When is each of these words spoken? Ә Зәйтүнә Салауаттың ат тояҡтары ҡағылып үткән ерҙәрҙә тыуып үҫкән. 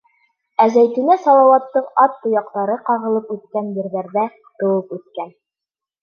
Ә 0.63 0.65
Зәйтүнә 0.75 1.15
Салауаттың 1.25 1.83
ат 2.03 2.15
тояҡтары 2.23 2.77
ҡағылып 2.87 3.29
үткән 3.35 3.69
ерҙәрҙә 3.81 4.23
тыуып 4.63 4.97
үҫкән. 4.99 5.29